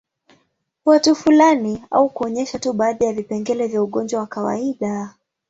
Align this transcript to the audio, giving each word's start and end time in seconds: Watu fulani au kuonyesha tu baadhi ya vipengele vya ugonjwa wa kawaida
Watu 0.85 1.15
fulani 1.15 1.83
au 1.91 2.09
kuonyesha 2.09 2.59
tu 2.59 2.73
baadhi 2.73 3.05
ya 3.05 3.13
vipengele 3.13 3.67
vya 3.67 3.83
ugonjwa 3.83 4.19
wa 4.21 4.27
kawaida 4.27 5.15